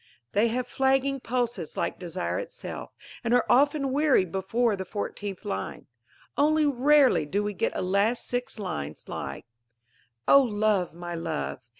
_They 0.31 0.47
have 0.47 0.67
flagging 0.67 1.19
pulses 1.19 1.77
like 1.77 1.99
desire 1.99 2.39
itself, 2.39 2.89
and 3.23 3.35
are 3.35 3.45
often 3.47 3.91
weary 3.91 4.25
before 4.25 4.75
the 4.75 4.83
fourteenth 4.83 5.45
line. 5.45 5.85
Only 6.35 6.65
rarely 6.65 7.27
do 7.27 7.43
we 7.43 7.53
get 7.53 7.77
a 7.77 7.83
last 7.83 8.25
six 8.25 8.57
lines 8.57 9.07
like: 9.07 9.45
O 10.27 10.41
love, 10.41 10.91
my 10.95 11.13
love! 11.13 11.59